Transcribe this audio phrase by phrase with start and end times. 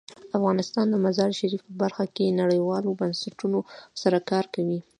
[0.37, 3.59] افغانستان د مزارشریف په برخه کې نړیوالو بنسټونو
[4.01, 4.79] سره کار کوي.